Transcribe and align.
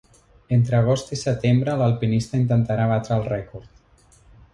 Entre 0.55 0.77
agost 0.77 1.11
i 1.17 1.19
setembre, 1.23 1.75
l’alpinista 1.81 2.39
intentarà 2.45 2.87
batre 2.93 3.19
el 3.21 3.29
rècord. 3.29 4.25